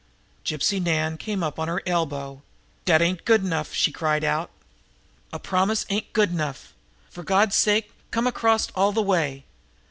[0.43, 2.41] Gypsy Nan came up on her elbow.
[2.85, 4.49] "Dat ain't good enough!" she cried out.
[5.31, 6.73] "A promise ain't good enough!
[7.11, 9.45] For Gawd's sake, come across all de way!